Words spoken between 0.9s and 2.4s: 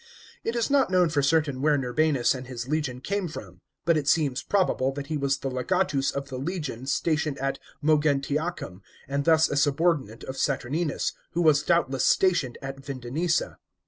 for certain where Norbanus